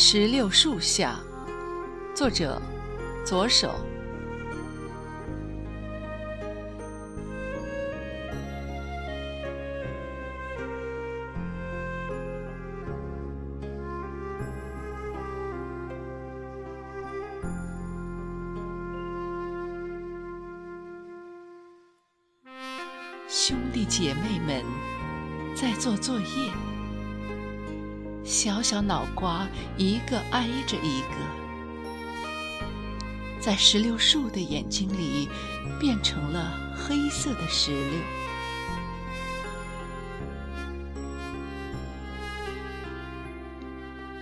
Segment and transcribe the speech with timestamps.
[0.00, 1.18] 石榴树下，
[2.14, 2.62] 作者
[3.26, 3.74] 左手。
[23.26, 24.64] 兄弟姐妹们
[25.56, 26.52] 在做作业，
[28.28, 31.14] 小小脑瓜一个挨着一个，
[33.40, 35.30] 在石榴树的眼睛里
[35.80, 37.98] 变成了黑色的石榴。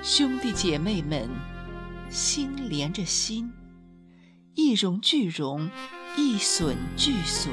[0.05, 1.29] 兄弟姐妹们
[2.09, 3.53] 心连着心，
[4.55, 5.69] 一荣俱荣，
[6.17, 7.53] 一损俱损。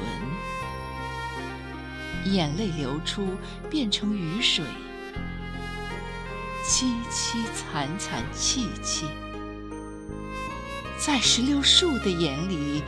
[2.26, 3.26] 眼泪流出，
[3.68, 4.64] 变成雨水；
[6.66, 9.06] 凄凄惨惨戚戚，
[10.96, 12.82] 在石榴树的眼里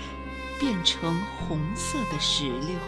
[0.59, 2.79] 变成红色的石榴。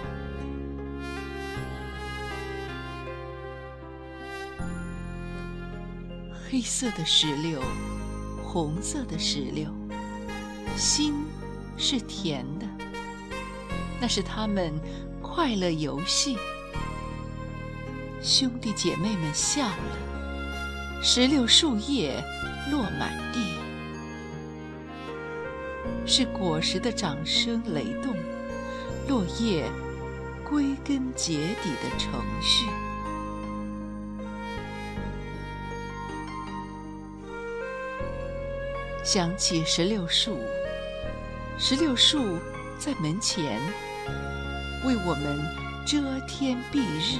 [6.50, 7.62] 黑色的石榴，
[8.42, 9.70] 红色的石榴，
[10.74, 11.12] 心
[11.76, 12.66] 是甜的，
[14.00, 14.72] 那是他们。
[15.20, 16.36] 快乐游戏，
[18.22, 20.07] 兄弟姐妹们笑了，
[21.00, 22.22] 石榴树叶
[22.72, 23.40] 落满地，
[26.04, 28.16] 是果实的掌声雷动，
[29.06, 29.64] 落叶
[30.44, 32.66] 归根结底的程序。
[39.04, 40.36] 想起石榴树，
[41.58, 42.38] 石榴树
[42.76, 43.60] 在门前。
[44.84, 45.38] 为我们
[45.84, 47.18] 遮天蔽日，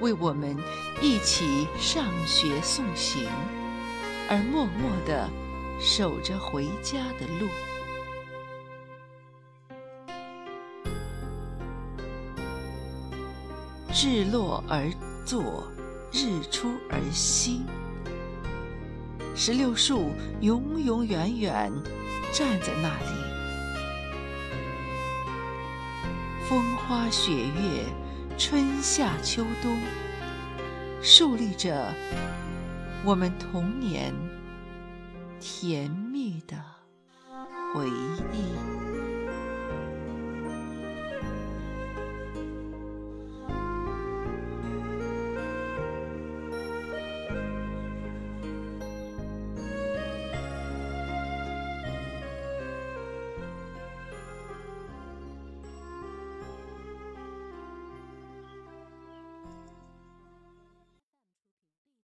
[0.00, 0.56] 为我们
[1.00, 3.26] 一起上学送行，
[4.28, 5.28] 而默默地
[5.80, 7.48] 守着回家的路。
[13.92, 14.88] 日落而
[15.24, 15.66] 作，
[16.12, 17.62] 日出而息。
[19.34, 20.10] 石榴树
[20.40, 21.72] 永永远远
[22.32, 23.28] 站在那里。
[26.48, 27.84] 风花雪月，
[28.38, 29.76] 春夏秋冬，
[31.02, 31.92] 树立着
[33.04, 34.14] 我们童年
[35.40, 36.56] 甜蜜的
[37.74, 38.87] 回忆。